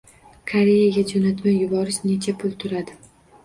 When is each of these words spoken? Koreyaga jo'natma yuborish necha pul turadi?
Koreyaga 0.51 1.03
jo'natma 1.11 1.55
yuborish 1.59 2.03
necha 2.11 2.39
pul 2.41 2.61
turadi? 2.65 3.01